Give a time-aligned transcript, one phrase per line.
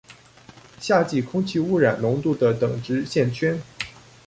[0.79, 3.59] 夏季空氣污染濃度的等值線圖